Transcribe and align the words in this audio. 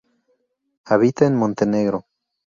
Habita 0.85 1.27
en 1.27 1.35
Montenegro. 1.35 2.07